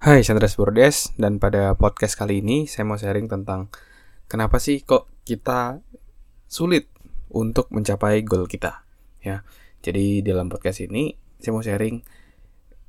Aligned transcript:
Hai, 0.00 0.24
Chandra 0.24 0.48
Burdes 0.48 1.12
dan 1.20 1.36
pada 1.36 1.76
podcast 1.76 2.16
kali 2.16 2.40
ini 2.40 2.64
saya 2.64 2.88
mau 2.88 2.96
sharing 2.96 3.28
tentang 3.28 3.68
kenapa 4.32 4.56
sih 4.56 4.80
kok 4.80 5.12
kita 5.28 5.84
sulit 6.48 6.88
untuk 7.28 7.68
mencapai 7.68 8.24
goal 8.24 8.48
kita, 8.48 8.80
ya. 9.20 9.44
Jadi 9.84 10.24
dalam 10.24 10.48
podcast 10.48 10.88
ini 10.88 11.12
saya 11.36 11.52
mau 11.52 11.60
sharing 11.60 12.00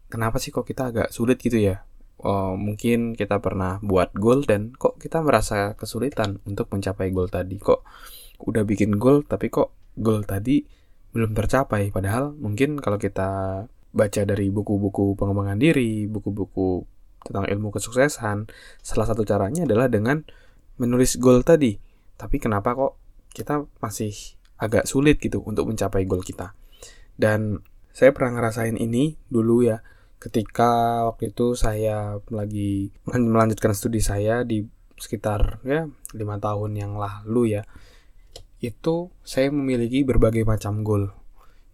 kenapa 0.07 0.39
sih 0.39 0.55
kok 0.55 0.63
kita 0.63 0.95
agak 0.95 1.11
sulit 1.11 1.35
gitu 1.43 1.59
ya. 1.59 1.83
Oh, 2.23 2.55
mungkin 2.55 3.11
kita 3.19 3.43
pernah 3.43 3.83
buat 3.83 4.15
goal 4.15 4.47
dan 4.47 4.71
kok 4.71 4.95
kita 4.95 5.19
merasa 5.19 5.75
kesulitan 5.75 6.39
untuk 6.47 6.71
mencapai 6.71 7.11
goal 7.11 7.27
tadi. 7.27 7.59
Kok 7.59 7.83
udah 8.47 8.63
bikin 8.63 8.95
goal 8.95 9.27
tapi 9.27 9.51
kok 9.51 9.75
goal 9.99 10.23
tadi 10.23 10.63
belum 11.11 11.35
tercapai 11.35 11.91
padahal 11.91 12.31
mungkin 12.39 12.79
kalau 12.79 12.95
kita 12.95 13.67
baca 13.91 14.21
dari 14.23 14.47
buku-buku 14.47 15.19
pengembangan 15.19 15.59
diri, 15.59 16.07
buku-buku 16.07 16.90
tentang 17.21 17.45
ilmu 17.47 17.69
kesuksesan, 17.73 18.49
salah 18.81 19.07
satu 19.07 19.21
caranya 19.23 19.63
adalah 19.65 19.87
dengan 19.87 20.25
menulis 20.81 21.17
goal 21.21 21.45
tadi. 21.45 21.77
Tapi 22.17 22.37
kenapa 22.41 22.73
kok 22.73 22.93
kita 23.31 23.65
masih 23.81 24.13
agak 24.61 24.85
sulit 24.85 25.17
gitu 25.21 25.41
untuk 25.41 25.69
mencapai 25.69 26.05
goal 26.05 26.21
kita? 26.25 26.53
Dan 27.17 27.61
saya 27.91 28.13
pernah 28.15 28.39
ngerasain 28.39 28.77
ini 28.77 29.17
dulu 29.29 29.65
ya, 29.65 29.81
ketika 30.17 31.03
waktu 31.09 31.33
itu 31.33 31.57
saya 31.57 32.17
lagi 32.29 32.93
melanjutkan 33.09 33.73
studi 33.73 34.01
saya 34.01 34.45
di 34.45 34.65
sekitar 35.01 35.65
ya 35.65 35.89
lima 36.13 36.37
tahun 36.37 36.77
yang 36.77 36.93
lalu 36.93 37.57
ya 37.57 37.65
itu 38.61 39.09
saya 39.25 39.49
memiliki 39.49 40.05
berbagai 40.05 40.45
macam 40.45 40.85
goal 40.85 41.09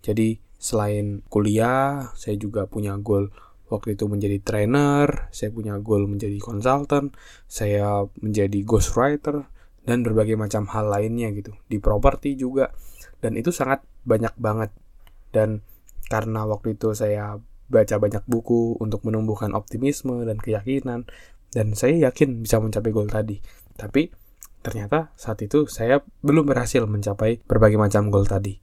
jadi 0.08 0.40
selain 0.58 1.22
kuliah, 1.30 2.16
saya 2.16 2.40
juga 2.40 2.66
punya 2.66 2.98
goal 2.98 3.28
waktu 3.68 3.96
itu 3.96 4.08
menjadi 4.08 4.38
trainer, 4.44 5.32
saya 5.32 5.50
punya 5.52 5.76
goal 5.80 6.08
menjadi 6.08 6.38
konsultan, 6.40 7.16
saya 7.48 8.08
menjadi 8.20 8.64
ghostwriter, 8.64 9.48
dan 9.88 10.04
berbagai 10.04 10.36
macam 10.36 10.68
hal 10.68 10.92
lainnya 10.92 11.32
gitu. 11.32 11.56
Di 11.68 11.80
properti 11.80 12.36
juga. 12.36 12.76
Dan 13.24 13.40
itu 13.40 13.56
sangat 13.56 13.84
banyak 14.04 14.36
banget. 14.36 14.72
Dan 15.32 15.64
karena 16.12 16.48
waktu 16.48 16.76
itu 16.76 16.92
saya 16.96 17.40
baca 17.68 17.96
banyak 18.00 18.24
buku 18.28 18.80
untuk 18.80 19.04
menumbuhkan 19.04 19.52
optimisme 19.52 20.24
dan 20.24 20.40
keyakinan, 20.40 21.08
dan 21.52 21.76
saya 21.76 22.12
yakin 22.12 22.44
bisa 22.44 22.60
mencapai 22.60 22.92
goal 22.92 23.08
tadi. 23.08 23.40
Tapi 23.76 24.08
ternyata 24.64 25.16
saat 25.16 25.40
itu 25.44 25.64
saya 25.72 26.04
belum 26.20 26.44
berhasil 26.44 26.84
mencapai 26.84 27.40
berbagai 27.48 27.80
macam 27.80 28.12
goal 28.12 28.28
tadi 28.28 28.60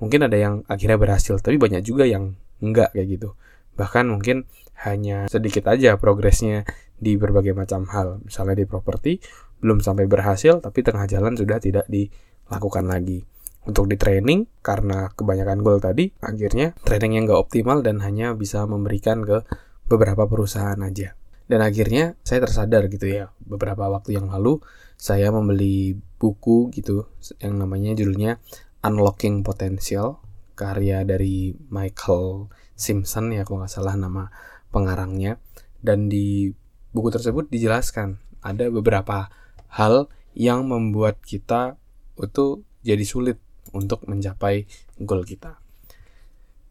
mungkin 0.00 0.28
ada 0.28 0.36
yang 0.36 0.54
akhirnya 0.68 0.96
berhasil 1.00 1.40
tapi 1.40 1.56
banyak 1.56 1.84
juga 1.84 2.04
yang 2.04 2.36
enggak 2.60 2.92
kayak 2.92 3.20
gitu 3.20 3.36
bahkan 3.76 4.08
mungkin 4.08 4.48
hanya 4.84 5.30
sedikit 5.30 5.68
aja 5.72 5.96
progresnya 5.96 6.68
di 6.96 7.16
berbagai 7.16 7.52
macam 7.52 7.84
hal. 7.88 8.24
Misalnya 8.24 8.64
di 8.64 8.66
properti 8.68 9.20
belum 9.60 9.80
sampai 9.80 10.04
berhasil 10.04 10.60
tapi 10.60 10.84
tengah 10.84 11.08
jalan 11.08 11.36
sudah 11.36 11.60
tidak 11.60 11.86
dilakukan 11.88 12.88
lagi. 12.88 13.24
Untuk 13.66 13.90
di 13.90 13.98
training 13.98 14.46
karena 14.62 15.10
kebanyakan 15.10 15.58
goal 15.60 15.82
tadi 15.82 16.12
akhirnya 16.22 16.76
training 16.86 17.18
yang 17.18 17.24
nggak 17.26 17.40
optimal 17.40 17.82
dan 17.82 17.98
hanya 18.04 18.32
bisa 18.36 18.62
memberikan 18.64 19.26
ke 19.26 19.42
beberapa 19.90 20.26
perusahaan 20.26 20.78
aja. 20.82 21.18
Dan 21.46 21.62
akhirnya 21.62 22.18
saya 22.26 22.42
tersadar 22.42 22.90
gitu 22.90 23.06
ya 23.06 23.30
beberapa 23.38 23.86
waktu 23.86 24.18
yang 24.18 24.30
lalu 24.30 24.58
saya 24.98 25.30
membeli 25.30 25.94
buku 26.18 26.72
gitu 26.74 27.06
yang 27.38 27.60
namanya 27.60 27.94
judulnya 27.94 28.42
Unlocking 28.82 29.46
Potential 29.46 30.25
karya 30.56 31.04
dari 31.04 31.52
Michael 31.68 32.48
Simpson 32.72 33.30
ya 33.36 33.44
kalau 33.44 33.62
nggak 33.62 33.72
salah 33.72 33.94
nama 33.94 34.32
pengarangnya 34.72 35.36
dan 35.84 36.08
di 36.08 36.50
buku 36.90 37.12
tersebut 37.12 37.52
dijelaskan 37.52 38.16
ada 38.40 38.72
beberapa 38.72 39.28
hal 39.68 40.08
yang 40.32 40.68
membuat 40.68 41.20
kita 41.20 41.76
itu 42.16 42.64
jadi 42.80 43.04
sulit 43.04 43.38
untuk 43.76 44.08
mencapai 44.08 44.64
goal 45.00 45.26
kita. 45.26 45.60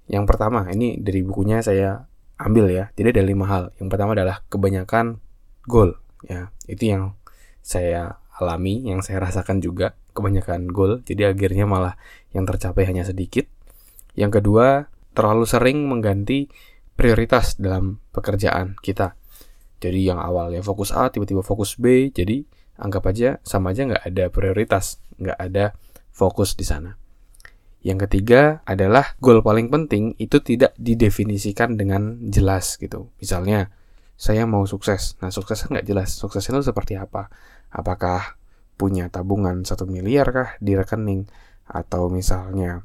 Yang 0.06 0.26
pertama, 0.30 0.70
ini 0.70 1.02
dari 1.02 1.26
bukunya 1.26 1.62
saya 1.66 2.06
ambil 2.38 2.70
ya. 2.70 2.94
Jadi 2.94 3.20
ada 3.20 3.24
lima 3.26 3.46
hal. 3.50 3.64
Yang 3.82 3.90
pertama 3.90 4.14
adalah 4.14 4.46
kebanyakan 4.48 5.18
goal 5.66 5.98
ya. 6.26 6.54
Itu 6.70 6.90
yang 6.90 7.04
saya 7.66 8.22
alami, 8.38 8.86
yang 8.86 9.02
saya 9.02 9.26
rasakan 9.26 9.60
juga 9.64 9.98
kebanyakan 10.16 10.72
goal, 10.72 11.04
jadi 11.04 11.36
akhirnya 11.36 11.68
malah 11.68 12.00
yang 12.32 12.48
tercapai 12.48 12.88
hanya 12.88 13.04
sedikit. 13.04 13.48
Yang 14.16 14.42
kedua, 14.42 14.88
terlalu 15.16 15.46
sering 15.48 15.88
mengganti 15.88 16.48
prioritas 16.96 17.60
dalam 17.60 18.00
pekerjaan 18.16 18.80
kita. 18.80 19.16
Jadi 19.84 20.08
yang 20.08 20.20
awalnya 20.20 20.64
fokus 20.64 20.96
A, 20.96 21.12
tiba-tiba 21.12 21.44
fokus 21.44 21.76
B, 21.76 22.10
jadi 22.10 22.44
anggap 22.80 23.12
aja 23.12 23.40
sama 23.44 23.72
aja 23.76 23.88
nggak 23.88 24.04
ada 24.08 24.26
prioritas, 24.32 25.04
nggak 25.20 25.40
ada 25.40 25.76
fokus 26.16 26.56
di 26.56 26.64
sana. 26.64 26.96
Yang 27.86 28.10
ketiga 28.10 28.66
adalah 28.66 29.14
goal 29.22 29.46
paling 29.46 29.70
penting 29.70 30.18
itu 30.18 30.42
tidak 30.42 30.74
didefinisikan 30.80 31.78
dengan 31.78 32.18
jelas 32.34 32.82
gitu. 32.82 33.14
Misalnya, 33.22 33.70
saya 34.18 34.48
mau 34.50 34.66
sukses. 34.66 35.20
Nah, 35.22 35.30
suksesnya 35.30 35.70
nggak 35.80 35.88
jelas. 35.88 36.10
Suksesnya 36.18 36.58
itu 36.58 36.72
seperti 36.72 36.98
apa? 36.98 37.30
Apakah 37.70 38.40
punya 38.80 39.12
tabungan 39.12 39.64
satu 39.64 39.86
miliar 39.86 40.28
kah 40.34 40.50
di 40.58 40.74
rekening 40.74 41.28
atau 41.68 42.10
misalnya 42.10 42.84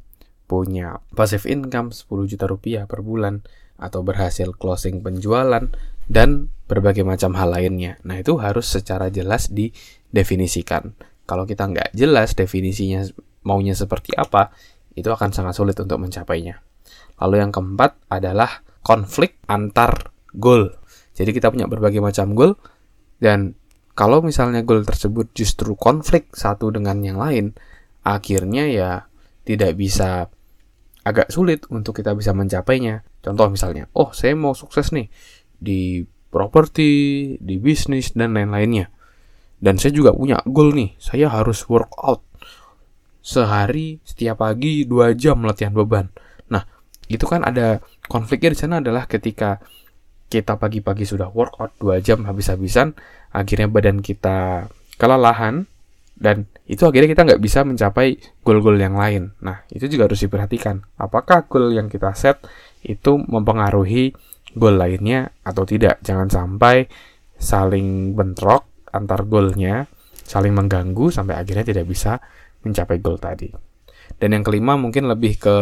punya 0.50 0.98
passive 1.14 1.46
income 1.46 1.94
10 1.94 2.26
juta 2.26 2.50
rupiah 2.50 2.90
per 2.90 3.06
bulan 3.06 3.46
atau 3.78 4.02
berhasil 4.02 4.50
closing 4.58 4.98
penjualan 4.98 5.70
dan 6.10 6.50
berbagai 6.66 7.06
macam 7.06 7.38
hal 7.38 7.54
lainnya. 7.54 8.02
Nah 8.02 8.18
itu 8.18 8.34
harus 8.42 8.66
secara 8.66 9.14
jelas 9.14 9.46
didefinisikan. 9.54 10.98
Kalau 11.22 11.46
kita 11.46 11.70
nggak 11.70 11.94
jelas 11.94 12.34
definisinya 12.34 13.06
maunya 13.46 13.78
seperti 13.78 14.18
apa, 14.18 14.50
itu 14.98 15.06
akan 15.06 15.30
sangat 15.30 15.54
sulit 15.54 15.78
untuk 15.78 16.02
mencapainya. 16.02 16.58
Lalu 17.22 17.46
yang 17.46 17.54
keempat 17.54 18.10
adalah 18.10 18.66
konflik 18.82 19.38
antar 19.46 20.10
goal. 20.34 20.74
Jadi 21.14 21.30
kita 21.30 21.54
punya 21.54 21.70
berbagai 21.70 22.02
macam 22.02 22.34
goal 22.34 22.58
dan 23.22 23.54
kalau 23.94 24.18
misalnya 24.18 24.66
goal 24.66 24.82
tersebut 24.82 25.30
justru 25.30 25.78
konflik 25.78 26.34
satu 26.34 26.74
dengan 26.74 26.98
yang 27.06 27.22
lain, 27.22 27.54
akhirnya 28.02 28.66
ya 28.66 28.90
tidak 29.46 29.78
bisa 29.78 30.32
agak 31.04 31.32
sulit 31.32 31.64
untuk 31.72 31.96
kita 31.96 32.12
bisa 32.12 32.36
mencapainya. 32.36 33.04
Contoh 33.20 33.48
misalnya, 33.52 33.88
oh 33.96 34.12
saya 34.12 34.36
mau 34.36 34.52
sukses 34.52 34.92
nih 34.92 35.08
di 35.56 36.04
properti, 36.30 37.34
di 37.40 37.56
bisnis 37.60 38.12
dan 38.16 38.36
lain-lainnya. 38.36 38.88
Dan 39.60 39.76
saya 39.76 39.92
juga 39.92 40.16
punya 40.16 40.40
goal 40.48 40.72
nih, 40.72 40.96
saya 40.96 41.28
harus 41.28 41.68
workout 41.68 42.24
sehari 43.20 44.00
setiap 44.00 44.40
pagi 44.40 44.88
dua 44.88 45.12
jam 45.12 45.44
latihan 45.44 45.76
beban. 45.76 46.08
Nah, 46.48 46.64
itu 47.12 47.28
kan 47.28 47.44
ada 47.44 47.84
konfliknya 48.08 48.56
di 48.56 48.58
sana 48.58 48.80
adalah 48.80 49.04
ketika 49.04 49.60
kita 50.30 50.56
pagi-pagi 50.56 51.02
sudah 51.02 51.26
workout 51.26 51.74
2 51.82 51.98
jam 52.06 52.22
habis-habisan, 52.22 52.94
akhirnya 53.34 53.66
badan 53.66 53.98
kita 53.98 54.70
kelelahan, 54.94 55.66
dan 56.20 56.44
itu 56.68 56.84
akhirnya 56.84 57.08
kita 57.16 57.24
nggak 57.24 57.40
bisa 57.40 57.64
mencapai 57.64 58.20
goal-goal 58.44 58.76
yang 58.76 58.92
lain. 58.92 59.32
Nah, 59.40 59.64
itu 59.72 59.88
juga 59.88 60.04
harus 60.04 60.20
diperhatikan. 60.20 60.84
Apakah 61.00 61.48
goal 61.48 61.72
yang 61.72 61.88
kita 61.88 62.12
set 62.12 62.44
itu 62.84 63.16
mempengaruhi 63.16 64.12
goal 64.52 64.76
lainnya 64.76 65.32
atau 65.40 65.64
tidak? 65.64 66.04
Jangan 66.04 66.28
sampai 66.28 66.84
saling 67.40 68.12
bentrok 68.12 68.68
antar 68.92 69.24
goalnya, 69.24 69.88
saling 70.20 70.52
mengganggu 70.52 71.08
sampai 71.08 71.40
akhirnya 71.40 71.64
tidak 71.64 71.88
bisa 71.88 72.20
mencapai 72.68 73.00
goal 73.00 73.16
tadi. 73.16 73.48
Dan 74.20 74.36
yang 74.36 74.44
kelima 74.44 74.76
mungkin 74.76 75.08
lebih 75.08 75.40
ke 75.40 75.56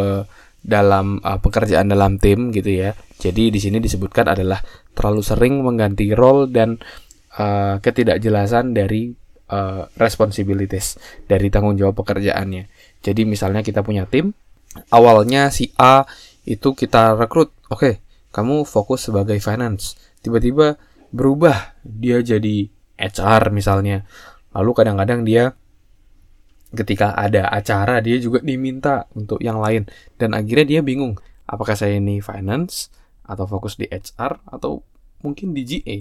dalam 0.58 1.22
uh, 1.22 1.38
pekerjaan 1.38 1.86
dalam 1.86 2.18
tim 2.18 2.50
gitu 2.50 2.82
ya. 2.82 2.98
Jadi 3.14 3.54
di 3.54 3.62
sini 3.62 3.78
disebutkan 3.78 4.34
adalah 4.34 4.58
terlalu 4.90 5.22
sering 5.22 5.62
mengganti 5.62 6.10
role 6.18 6.50
dan 6.50 6.82
uh, 7.38 7.78
ketidakjelasan 7.78 8.74
dari 8.74 9.14
uh, 9.50 9.88
responsibilities 9.96 10.96
dari 11.26 11.48
tanggung 11.48 11.76
jawab 11.76 12.00
pekerjaannya. 12.04 12.68
Jadi 13.04 13.22
misalnya 13.24 13.64
kita 13.64 13.84
punya 13.84 14.04
tim, 14.04 14.32
awalnya 14.92 15.48
si 15.52 15.72
A 15.80 16.04
itu 16.48 16.72
kita 16.72 17.16
rekrut, 17.16 17.52
oke, 17.68 17.80
okay, 17.80 17.94
kamu 18.32 18.64
fokus 18.64 19.08
sebagai 19.08 19.36
finance. 19.40 19.96
Tiba-tiba 20.24 20.76
berubah, 21.12 21.76
dia 21.84 22.20
jadi 22.20 22.68
HR 22.98 23.52
misalnya. 23.54 24.04
Lalu 24.52 24.70
kadang-kadang 24.74 25.22
dia 25.24 25.52
ketika 26.68 27.16
ada 27.16 27.48
acara 27.48 28.04
dia 28.04 28.20
juga 28.20 28.44
diminta 28.44 29.08
untuk 29.16 29.40
yang 29.40 29.56
lain 29.56 29.88
dan 30.20 30.36
akhirnya 30.36 30.66
dia 30.68 30.80
bingung 30.84 31.16
apakah 31.48 31.72
saya 31.72 31.96
ini 31.96 32.20
finance 32.20 32.92
atau 33.24 33.48
fokus 33.48 33.80
di 33.80 33.88
HR 33.88 34.44
atau 34.44 34.84
mungkin 35.24 35.56
di 35.56 35.64
GA 35.64 35.96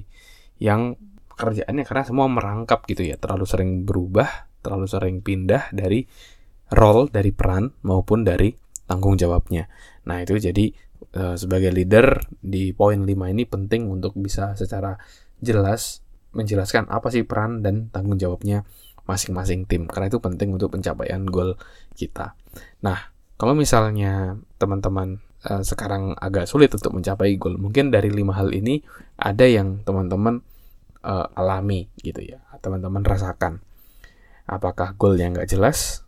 yang 0.60 1.00
pekerjaannya 1.38 1.86
karena 1.86 2.04
semua 2.04 2.26
merangkap 2.26 2.82
gitu 2.90 3.06
ya. 3.06 3.22
Terlalu 3.22 3.46
sering 3.46 3.86
berubah 3.86 4.50
terlalu 4.66 4.88
sering 4.90 5.16
pindah 5.22 5.70
dari 5.72 6.04
role 6.74 7.08
dari 7.08 7.32
peran 7.32 7.72
maupun 7.86 8.28
dari 8.28 8.52
tanggung 8.84 9.16
jawabnya. 9.16 9.70
Nah 10.10 10.20
itu 10.26 10.36
jadi 10.36 10.74
uh, 11.16 11.36
sebagai 11.40 11.72
leader 11.72 12.20
di 12.42 12.76
poin 12.76 13.06
5 13.06 13.08
ini 13.08 13.44
penting 13.48 13.88
untuk 13.88 14.18
bisa 14.20 14.58
secara 14.60 15.00
jelas 15.40 16.04
menjelaskan 16.36 16.92
apa 16.92 17.08
sih 17.14 17.24
peran 17.24 17.64
dan 17.64 17.88
tanggung 17.94 18.20
jawabnya 18.20 18.68
masing-masing 19.08 19.64
tim. 19.70 19.88
Karena 19.88 20.12
itu 20.12 20.20
penting 20.20 20.52
untuk 20.52 20.76
pencapaian 20.76 21.24
goal 21.24 21.56
kita. 21.96 22.36
Nah, 22.84 23.16
kalau 23.40 23.56
misalnya 23.56 24.36
teman-teman 24.60 25.24
uh, 25.48 25.64
sekarang 25.64 26.12
agak 26.20 26.50
sulit 26.50 26.74
untuk 26.76 26.92
mencapai 26.92 27.40
goal, 27.40 27.56
mungkin 27.56 27.88
dari 27.88 28.12
lima 28.12 28.36
hal 28.36 28.52
ini 28.52 28.84
ada 29.16 29.48
yang 29.48 29.80
teman-teman 29.88 30.44
uh, 31.08 31.32
alami 31.40 31.88
gitu 32.04 32.20
ya, 32.20 32.44
teman-teman 32.60 33.02
rasakan. 33.08 33.64
Apakah 34.44 35.00
goal 35.00 35.16
yang 35.16 35.36
nggak 35.36 35.48
jelas? 35.48 36.04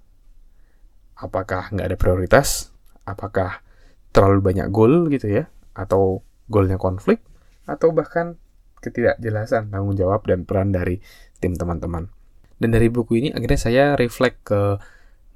Apakah 1.15 1.71
nggak 1.71 1.87
ada 1.87 1.97
prioritas? 1.99 2.75
Apakah 3.07 3.63
terlalu 4.11 4.43
banyak 4.43 4.67
goal 4.71 5.07
gitu 5.07 5.31
ya? 5.31 5.47
Atau 5.71 6.27
goalnya 6.51 6.75
konflik? 6.75 7.23
Atau 7.63 7.95
bahkan 7.95 8.35
ketidakjelasan 8.79 9.71
tanggung 9.71 9.95
jawab 9.95 10.23
dan 10.27 10.47
peran 10.47 10.71
dari 10.71 11.03
tim 11.39 11.55
teman-teman. 11.55 12.11
Dan 12.59 12.75
dari 12.75 12.91
buku 12.91 13.23
ini 13.23 13.29
akhirnya 13.31 13.59
saya 13.59 13.83
reflect 13.95 14.51
ke 14.51 14.79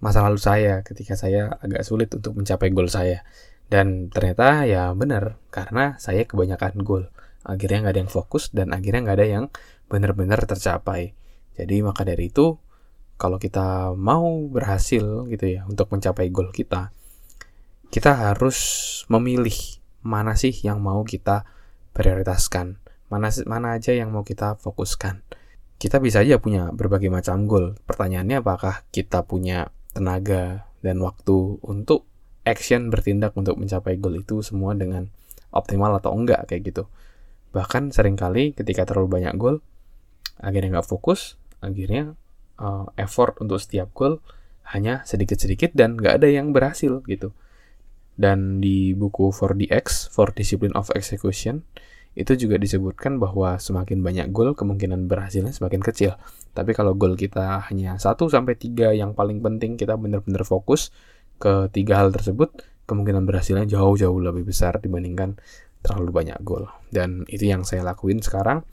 masa 0.04 0.28
lalu 0.28 0.40
saya 0.40 0.84
ketika 0.84 1.16
saya 1.16 1.56
agak 1.64 1.88
sulit 1.88 2.12
untuk 2.12 2.36
mencapai 2.36 2.72
goal 2.72 2.92
saya. 2.92 3.24
Dan 3.68 4.12
ternyata 4.12 4.68
ya 4.68 4.92
benar, 4.92 5.40
karena 5.52 5.96
saya 6.00 6.28
kebanyakan 6.28 6.84
goal. 6.84 7.08
Akhirnya 7.44 7.88
nggak 7.88 7.94
ada 7.94 8.02
yang 8.08 8.12
fokus 8.12 8.50
dan 8.56 8.72
akhirnya 8.72 9.04
nggak 9.04 9.18
ada 9.20 9.28
yang 9.28 9.46
benar-benar 9.92 10.44
tercapai. 10.48 11.16
Jadi 11.54 11.84
maka 11.86 12.02
dari 12.08 12.32
itu, 12.34 12.58
kalau 13.20 13.38
kita 13.38 13.94
mau 13.94 14.48
berhasil 14.50 15.28
gitu 15.30 15.46
ya 15.46 15.68
untuk 15.70 15.92
mencapai 15.94 16.32
goal 16.34 16.50
kita, 16.50 16.90
kita 17.94 18.12
harus 18.34 18.58
memilih 19.12 19.54
mana 20.02 20.34
sih 20.34 20.52
yang 20.52 20.82
mau 20.82 21.06
kita 21.06 21.46
prioritaskan, 21.94 22.82
mana 23.08 23.30
mana 23.46 23.78
aja 23.78 23.94
yang 23.94 24.10
mau 24.10 24.26
kita 24.26 24.58
fokuskan 24.58 25.22
kita 25.84 26.00
bisa 26.00 26.24
aja 26.24 26.40
punya 26.40 26.72
berbagai 26.72 27.12
macam 27.12 27.44
goal. 27.44 27.76
Pertanyaannya 27.84 28.40
apakah 28.40 28.88
kita 28.96 29.28
punya 29.28 29.68
tenaga 29.92 30.72
dan 30.80 31.04
waktu 31.04 31.60
untuk 31.60 32.08
action 32.48 32.88
bertindak 32.88 33.36
untuk 33.36 33.60
mencapai 33.60 34.00
goal 34.00 34.16
itu 34.16 34.40
semua 34.40 34.72
dengan 34.80 35.12
optimal 35.52 36.00
atau 36.00 36.16
enggak 36.16 36.48
kayak 36.48 36.72
gitu. 36.72 36.84
Bahkan 37.54 37.94
sering 37.94 38.18
kali 38.18 38.58
ketika 38.58 38.84
terlalu 38.90 39.22
banyak 39.22 39.34
goal, 39.38 39.62
akhirnya 40.42 40.82
nggak 40.82 40.90
fokus, 40.90 41.38
akhirnya 41.62 42.18
uh, 42.58 42.90
effort 42.98 43.38
untuk 43.40 43.62
setiap 43.62 43.94
goal 43.94 44.20
hanya 44.74 45.06
sedikit-sedikit 45.06 45.78
dan 45.78 45.96
nggak 45.96 46.24
ada 46.24 46.28
yang 46.28 46.50
berhasil 46.52 47.06
gitu. 47.06 47.32
Dan 48.14 48.62
di 48.62 48.94
buku 48.94 49.34
4DX, 49.34 50.14
For 50.14 50.34
Discipline 50.34 50.74
of 50.78 50.94
Execution, 50.94 51.66
itu 52.14 52.38
juga 52.38 52.62
disebutkan 52.62 53.18
bahwa 53.18 53.58
semakin 53.58 54.06
banyak 54.06 54.30
gol 54.30 54.54
kemungkinan 54.54 55.10
berhasilnya 55.10 55.50
semakin 55.50 55.82
kecil. 55.82 56.14
Tapi 56.54 56.78
kalau 56.78 56.94
gol 56.94 57.18
kita 57.18 57.66
hanya 57.70 57.98
1 57.98 58.30
sampai 58.30 58.54
3 58.54 58.94
yang 58.94 59.18
paling 59.18 59.42
penting 59.42 59.82
kita 59.82 59.98
benar-benar 59.98 60.46
fokus 60.46 60.94
ke 61.42 61.74
tiga 61.74 62.06
hal 62.06 62.14
tersebut, 62.14 62.54
kemungkinan 62.86 63.26
berhasilnya 63.26 63.66
jauh-jauh 63.66 64.22
lebih 64.22 64.46
besar 64.46 64.78
dibandingkan 64.78 65.42
terlalu 65.84 66.24
banyak 66.24 66.40
gol. 66.42 66.66
Dan 66.90 67.28
itu 67.28 67.52
yang 67.52 67.68
saya 67.68 67.84
lakuin 67.84 68.24
sekarang. 68.24 68.64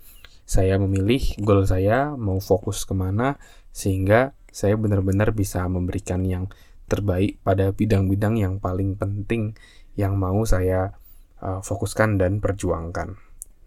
Saya 0.46 0.78
memilih 0.78 1.22
gol 1.42 1.62
saya 1.66 2.14
mau 2.14 2.38
fokus 2.42 2.82
ke 2.82 2.94
mana 2.94 3.38
sehingga 3.70 4.34
saya 4.50 4.74
benar-benar 4.74 5.30
bisa 5.30 5.62
memberikan 5.70 6.26
yang 6.26 6.50
terbaik 6.90 7.38
pada 7.46 7.70
bidang-bidang 7.70 8.34
yang 8.34 8.58
paling 8.58 8.98
penting 8.98 9.54
yang 9.94 10.18
mau 10.18 10.42
saya 10.42 10.98
uh, 11.38 11.62
fokuskan 11.62 12.18
dan 12.18 12.42
perjuangkan 12.42 13.14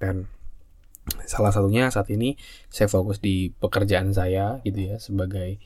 dan 0.04 0.28
salah 1.24 1.52
satunya 1.56 1.88
saat 1.88 2.12
ini 2.12 2.36
saya 2.68 2.92
fokus 2.92 3.24
di 3.24 3.52
pekerjaan 3.52 4.12
saya 4.12 4.60
gitu 4.64 4.92
ya 4.92 4.96
sebagai 5.00 5.60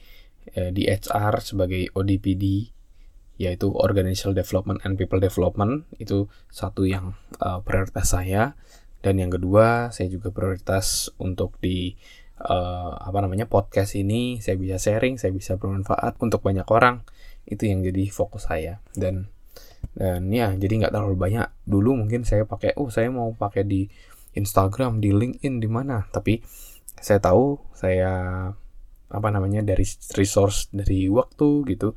eh, 0.53 0.69
di 0.73 0.89
HR 0.89 1.41
sebagai 1.41 1.93
ODPD 1.93 2.73
yaitu 3.37 3.69
Organizational 3.69 4.33
Development 4.33 4.81
and 4.83 4.97
People 4.97 5.21
Development. 5.21 5.85
Itu 6.01 6.29
satu 6.49 6.83
yang 6.83 7.13
uh, 7.41 7.61
prioritas 7.61 8.13
saya. 8.13 8.57
Dan 9.01 9.21
yang 9.21 9.29
kedua 9.29 9.93
saya 9.93 10.09
juga 10.09 10.33
prioritas 10.33 11.13
untuk 11.21 11.55
di 11.61 11.93
uh, 12.41 12.97
apa 12.97 13.21
namanya 13.21 13.45
podcast 13.45 13.93
ini. 13.93 14.41
Saya 14.41 14.57
bisa 14.57 14.81
sharing 14.81 15.21
saya 15.21 15.31
bisa 15.31 15.55
bermanfaat 15.55 16.17
untuk 16.21 16.41
banyak 16.41 16.65
orang. 16.67 17.05
Itu 17.45 17.69
yang 17.69 17.85
jadi 17.85 18.09
fokus 18.09 18.49
saya. 18.49 18.81
Dan 18.97 19.29
dan 19.93 20.29
ya 20.33 20.51
jadi 20.57 20.85
nggak 20.85 20.93
terlalu 20.93 21.15
banyak. 21.15 21.47
Dulu 21.63 22.05
mungkin 22.05 22.25
saya 22.25 22.43
pakai 22.43 22.73
oh 22.75 22.89
saya 22.89 23.13
mau 23.13 23.31
pakai 23.37 23.63
di 23.63 23.85
Instagram, 24.37 25.01
di 25.01 25.13
LinkedIn, 25.13 25.61
di 25.61 25.69
mana. 25.69 26.05
Tapi 26.09 26.41
saya 26.97 27.21
tahu 27.21 27.61
saya 27.77 28.11
apa 29.07 29.29
namanya 29.31 29.63
dari 29.63 29.87
resource 30.19 30.67
dari 30.75 31.07
waktu 31.07 31.63
gitu 31.71 31.95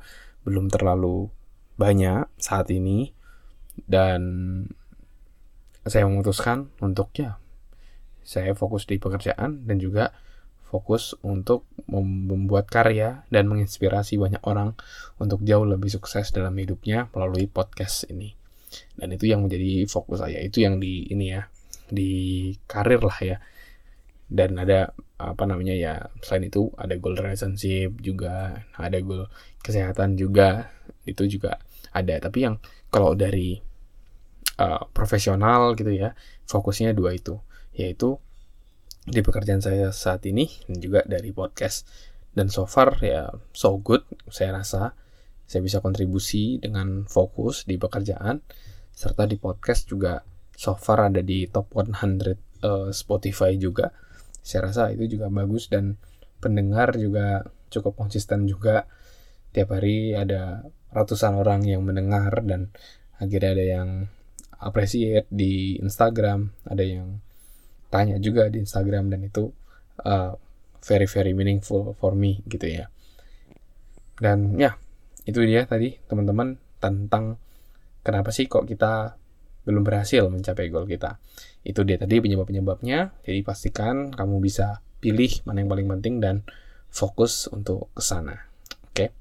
belum 0.50 0.66
terlalu 0.66 1.30
banyak 1.78 2.26
saat 2.36 2.66
ini 2.74 3.14
dan 3.86 4.20
saya 5.86 6.04
memutuskan 6.10 6.74
untuk 6.82 7.14
ya 7.14 7.38
saya 8.26 8.52
fokus 8.52 8.84
di 8.84 8.98
pekerjaan 8.98 9.64
dan 9.64 9.78
juga 9.78 10.12
fokus 10.66 11.18
untuk 11.26 11.66
membuat 11.90 12.70
karya 12.70 13.26
dan 13.26 13.50
menginspirasi 13.50 14.18
banyak 14.18 14.42
orang 14.46 14.78
untuk 15.18 15.42
jauh 15.42 15.66
lebih 15.66 15.90
sukses 15.90 16.30
dalam 16.30 16.54
hidupnya 16.54 17.10
melalui 17.10 17.50
podcast 17.50 18.06
ini. 18.06 18.38
Dan 18.94 19.10
itu 19.18 19.26
yang 19.26 19.42
menjadi 19.42 19.82
fokus 19.90 20.22
saya, 20.22 20.38
itu 20.38 20.62
yang 20.62 20.78
di 20.78 21.10
ini 21.10 21.34
ya, 21.34 21.42
di 21.90 22.54
karir 22.70 23.02
lah 23.02 23.18
ya 23.18 23.36
dan 24.30 24.56
ada 24.62 24.94
apa 25.20 25.44
namanya 25.44 25.74
ya 25.76 25.94
selain 26.24 26.48
itu 26.48 26.70
ada 26.78 26.96
goal 26.96 27.18
relationship 27.18 27.98
juga 28.00 28.64
ada 28.78 28.96
goal 29.02 29.26
kesehatan 29.60 30.16
juga 30.16 30.70
itu 31.04 31.26
juga 31.26 31.58
ada. 31.90 32.16
Tapi 32.22 32.38
yang 32.46 32.56
kalau 32.88 33.18
dari 33.18 33.58
uh, 34.58 34.82
profesional 34.94 35.74
gitu 35.74 35.90
ya 35.90 36.14
fokusnya 36.46 36.94
dua 36.94 37.14
itu. 37.16 37.38
Yaitu 37.74 38.18
di 39.06 39.24
pekerjaan 39.24 39.64
saya 39.64 39.90
saat 39.90 40.22
ini 40.28 40.46
dan 40.68 40.78
juga 40.78 41.00
dari 41.06 41.34
podcast. 41.34 41.86
Dan 42.30 42.46
so 42.46 42.62
far 42.62 42.94
ya 43.02 43.30
so 43.50 43.78
good 43.82 44.06
saya 44.30 44.54
rasa. 44.54 44.94
Saya 45.50 45.66
bisa 45.66 45.82
kontribusi 45.82 46.62
dengan 46.62 47.10
fokus 47.10 47.66
di 47.66 47.74
pekerjaan. 47.74 48.38
Serta 48.94 49.26
di 49.26 49.34
podcast 49.34 49.90
juga 49.90 50.22
so 50.54 50.78
far 50.78 51.10
ada 51.10 51.24
di 51.26 51.50
top 51.50 51.74
100 51.74 51.90
uh, 51.90 51.98
eh, 51.98 52.88
Spotify 52.94 53.58
juga. 53.58 53.90
Saya 54.40 54.70
rasa 54.70 54.90
itu 54.92 55.18
juga 55.18 55.28
bagus 55.28 55.68
dan 55.68 56.00
pendengar 56.40 56.96
juga 56.96 57.44
cukup 57.70 57.96
konsisten 57.96 58.48
juga. 58.48 58.88
Tiap 59.50 59.74
hari 59.74 60.14
ada 60.14 60.62
ratusan 60.90 61.38
orang 61.38 61.66
yang 61.66 61.82
mendengar 61.82 62.42
dan 62.42 62.70
akhirnya 63.18 63.50
ada 63.54 63.64
yang 63.64 63.88
appreciate 64.60 65.26
di 65.30 65.80
Instagram, 65.80 66.52
ada 66.68 66.84
yang 66.84 67.18
tanya 67.90 68.16
juga 68.22 68.46
di 68.46 68.62
Instagram 68.62 69.10
dan 69.10 69.26
itu 69.26 69.50
uh, 70.06 70.36
very 70.80 71.10
very 71.10 71.32
meaningful 71.34 71.96
for 71.98 72.14
me 72.14 72.44
gitu 72.46 72.70
ya. 72.70 72.86
Dan 74.20 74.60
ya, 74.60 74.76
itu 75.24 75.40
dia 75.48 75.64
tadi 75.64 75.96
teman-teman 76.06 76.60
tentang 76.78 77.40
kenapa 78.04 78.30
sih 78.32 78.46
kok 78.46 78.68
kita 78.68 79.16
belum 79.64 79.84
berhasil 79.84 80.28
mencapai 80.28 80.68
goal 80.68 80.84
kita. 80.88 81.20
Itu 81.66 81.84
dia 81.84 82.00
tadi 82.00 82.20
penyebab-penyebabnya. 82.20 83.24
Jadi 83.24 83.40
pastikan 83.44 84.12
kamu 84.12 84.40
bisa 84.40 84.80
pilih 85.00 85.32
mana 85.48 85.64
yang 85.64 85.70
paling 85.72 85.88
penting 85.98 86.14
dan 86.20 86.44
fokus 86.92 87.48
untuk 87.48 87.88
ke 87.96 88.02
sana. 88.04 88.50
Oke. 88.90 89.12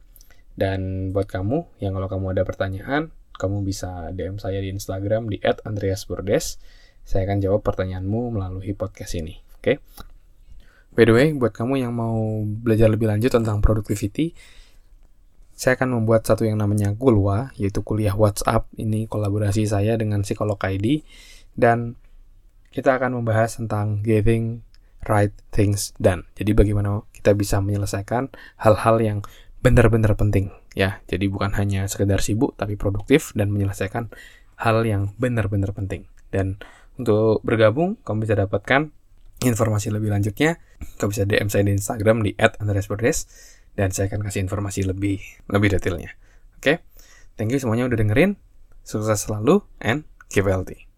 Dan 0.56 1.12
buat 1.16 1.28
kamu 1.28 1.80
yang 1.80 1.96
kalau 1.96 2.08
kamu 2.12 2.26
ada 2.36 2.44
pertanyaan, 2.44 3.12
kamu 3.40 3.64
bisa 3.64 4.12
DM 4.12 4.36
saya 4.40 4.60
di 4.60 4.72
Instagram 4.72 5.32
di 5.32 5.40
@andreasburdes. 5.40 6.60
Saya 7.08 7.26
akan 7.26 7.40
jawab 7.40 7.62
pertanyaanmu 7.64 8.36
melalui 8.36 8.76
podcast 8.76 9.16
ini. 9.16 9.40
Oke. 9.56 9.80
By 10.92 11.08
the 11.08 11.14
way, 11.16 11.28
buat 11.32 11.56
kamu 11.56 11.80
yang 11.80 11.96
mau 11.96 12.44
belajar 12.44 12.92
lebih 12.92 13.08
lanjut 13.08 13.32
tentang 13.32 13.64
productivity, 13.64 14.36
saya 15.56 15.80
akan 15.80 16.02
membuat 16.02 16.28
satu 16.28 16.44
yang 16.44 16.60
namanya 16.60 16.92
Gulwa, 16.92 17.52
yaitu 17.56 17.84
kuliah 17.84 18.16
WhatsApp. 18.16 18.68
Ini 18.76 19.08
kolaborasi 19.08 19.64
saya 19.68 19.96
dengan 19.96 20.24
psikolog 20.28 20.60
ID. 20.60 21.04
Dan 21.56 22.00
kita 22.70 22.98
akan 22.98 23.22
membahas 23.22 23.58
tentang 23.58 24.02
getting 24.06 24.62
right 25.08 25.34
things 25.54 25.96
done. 25.98 26.28
Jadi 26.36 26.52
bagaimana 26.54 27.04
kita 27.16 27.34
bisa 27.34 27.64
menyelesaikan 27.64 28.32
hal-hal 28.62 28.98
yang 29.00 29.20
benar-benar 29.60 30.16
penting. 30.16 30.52
ya. 30.78 31.02
Jadi 31.10 31.28
bukan 31.28 31.56
hanya 31.58 31.90
sekedar 31.90 32.24
sibuk, 32.24 32.56
tapi 32.56 32.80
produktif 32.80 33.36
dan 33.36 33.52
menyelesaikan 33.52 34.14
hal 34.60 34.86
yang 34.86 35.12
benar-benar 35.18 35.76
penting. 35.76 36.08
Dan 36.30 36.62
untuk 37.00 37.42
bergabung, 37.42 37.98
kamu 38.06 38.28
bisa 38.28 38.36
dapatkan 38.38 38.92
informasi 39.44 39.90
lebih 39.92 40.12
lanjutnya. 40.12 40.60
Kamu 41.00 41.10
bisa 41.12 41.24
DM 41.24 41.48
saya 41.48 41.64
di 41.68 41.74
Instagram 41.76 42.24
di 42.24 42.36
@andreasberdes 42.36 43.18
dan 43.76 43.96
saya 43.96 44.12
akan 44.12 44.28
kasih 44.28 44.44
informasi 44.44 44.84
lebih 44.84 45.20
lebih 45.48 45.80
detailnya. 45.80 46.12
Oke, 46.60 46.60
okay? 46.60 46.76
thank 47.40 47.52
you 47.56 47.60
semuanya 47.60 47.88
udah 47.88 48.00
dengerin. 48.00 48.36
Sukses 48.84 49.24
selalu 49.24 49.64
and 49.80 50.04
keep 50.28 50.44
healthy. 50.44 50.89